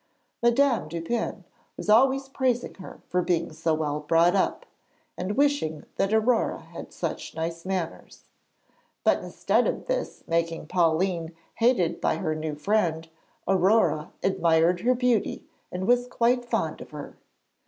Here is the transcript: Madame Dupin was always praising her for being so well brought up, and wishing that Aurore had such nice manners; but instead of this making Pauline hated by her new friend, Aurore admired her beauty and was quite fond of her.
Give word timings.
Madame 0.41 0.87
Dupin 0.87 1.43
was 1.77 1.87
always 1.87 2.27
praising 2.27 2.73
her 2.73 3.01
for 3.07 3.21
being 3.21 3.53
so 3.53 3.75
well 3.75 3.99
brought 3.99 4.35
up, 4.35 4.65
and 5.15 5.37
wishing 5.37 5.85
that 5.97 6.11
Aurore 6.11 6.57
had 6.57 6.91
such 6.91 7.35
nice 7.35 7.65
manners; 7.67 8.23
but 9.03 9.19
instead 9.19 9.67
of 9.67 9.85
this 9.85 10.23
making 10.25 10.65
Pauline 10.65 11.35
hated 11.57 12.01
by 12.01 12.15
her 12.15 12.33
new 12.33 12.55
friend, 12.55 13.09
Aurore 13.47 14.09
admired 14.23 14.79
her 14.81 14.95
beauty 14.95 15.45
and 15.71 15.85
was 15.85 16.07
quite 16.07 16.45
fond 16.45 16.81
of 16.81 16.89
her. 16.89 17.15